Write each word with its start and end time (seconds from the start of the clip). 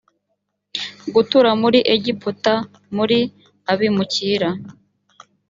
gutura 1.13 1.49
muri 1.61 1.79
egiputa 1.95 2.53
muri 2.95 3.19
abimukira 3.71 4.49